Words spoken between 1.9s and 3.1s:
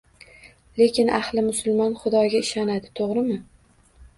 xudoga ishonadi,